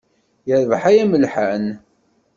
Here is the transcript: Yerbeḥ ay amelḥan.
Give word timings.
Yerbeḥ 0.47 0.81
ay 0.89 0.97
amelḥan. 1.03 1.67